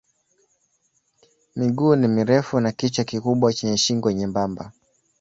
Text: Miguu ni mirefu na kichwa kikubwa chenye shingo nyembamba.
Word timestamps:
Miguu 1.55 1.95
ni 1.95 2.07
mirefu 2.07 2.59
na 2.59 2.71
kichwa 2.71 3.05
kikubwa 3.05 3.53
chenye 3.53 3.77
shingo 3.77 4.11
nyembamba. 4.11 4.71